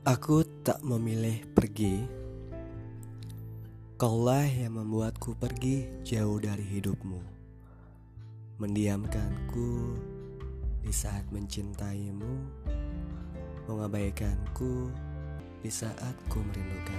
Aku 0.00 0.40
tak 0.64 0.80
memilih 0.80 1.44
pergi. 1.52 2.08
Kaulah 4.00 4.48
yang 4.48 4.80
membuatku 4.80 5.36
pergi 5.36 5.92
jauh 6.08 6.40
dari 6.40 6.64
hidupmu. 6.64 7.20
Mendiamkanku 8.56 9.68
di 10.80 10.88
saat 10.88 11.28
mencintaimu. 11.28 12.32
Mengabaikanku 13.68 14.88
di 15.60 15.68
saat 15.68 16.16
ku 16.32 16.40
merindukanmu 16.48 16.89